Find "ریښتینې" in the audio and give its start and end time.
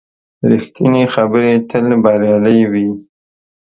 0.49-1.03